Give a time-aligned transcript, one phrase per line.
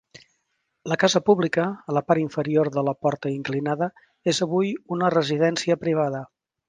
[0.91, 3.91] La casa pública, a la part inferior de la porta inclinada,
[4.35, 6.25] és avui una residència privada.